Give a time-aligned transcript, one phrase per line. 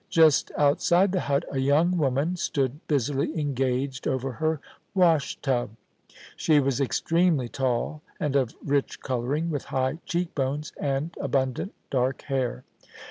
[0.09, 4.59] Just outside the hut a young woman stood busily engaged over her
[4.95, 5.75] wash tub.
[6.35, 12.23] Sue was extremely tall and of rich colouring, with high cheek bones and abundant dark
[12.23, 12.63] hair.